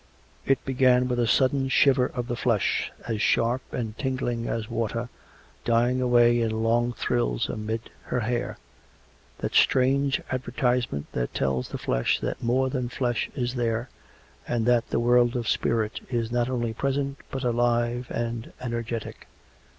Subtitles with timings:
[0.47, 5.09] It began with a sudden shiver of the flesh, as sharp and tingling as water,
[5.63, 8.57] dying away in long thrills amid her hair—
[9.41, 13.91] that strange advertisement that tells the flesh that more than flesh is there,
[14.47, 19.27] and that the world of spirit is not «nly present, but alive and energetic.